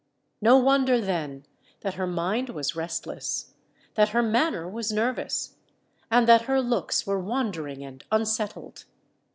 No 0.41 0.57
wonder, 0.57 0.99
then, 0.99 1.45
that 1.81 1.93
her 1.93 2.07
mind 2.07 2.49
was 2.49 2.75
restless—that 2.75 4.09
her 4.09 4.23
manner 4.23 4.67
was 4.67 4.91
nervous—and 4.91 6.27
that 6.27 6.45
her 6.45 6.59
looks 6.59 7.05
were 7.05 7.19
wandering 7.19 7.83
and 7.83 8.03
unsettled! 8.11 8.85